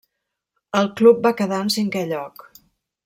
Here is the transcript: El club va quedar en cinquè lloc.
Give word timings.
El 0.79 0.89
club 1.01 1.21
va 1.27 1.33
quedar 1.41 1.59
en 1.67 1.69
cinquè 1.77 2.03
lloc. 2.15 2.47